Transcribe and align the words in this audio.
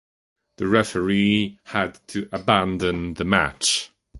The 0.57 0.65
referee 0.65 1.59
had 1.65 1.99
to 2.07 2.27
abandon 2.33 3.13
the 3.13 3.23
match. 3.23 3.91